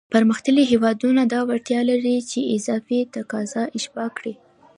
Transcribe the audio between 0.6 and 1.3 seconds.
هېوادونه